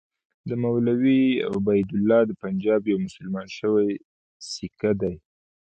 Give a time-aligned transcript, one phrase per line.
[0.61, 1.21] مولوي
[1.53, 3.89] عبیدالله د پنجاب یو مسلمان شوی
[4.49, 5.15] سیکه دی.